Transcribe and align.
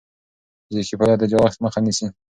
فزیکي 0.65 0.95
فعالیت 0.99 1.19
د 1.21 1.23
چاغښت 1.31 1.59
مخه 1.65 1.79
نیسي. 1.85 2.07